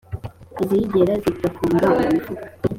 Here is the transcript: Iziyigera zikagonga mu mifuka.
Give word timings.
Iziyigera 0.61 1.13
zikagonga 1.23 1.85
mu 1.93 2.01
mifuka. 2.13 2.47